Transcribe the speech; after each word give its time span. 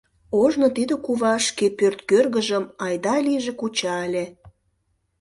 Ожно 0.41 0.67
тиде 0.75 0.95
кува 1.05 1.33
шке 1.47 1.65
пӧрт 1.77 1.99
кӧргыжым 2.09 2.63
айда-лийже 2.85 3.53
куча 3.59 3.93
ыле. 4.07 4.25